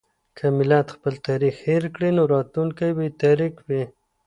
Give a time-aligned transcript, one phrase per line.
[0.37, 3.83] که ملت خپل تاريخ هېر کړي نو راتلونکی به يې تاريک وي.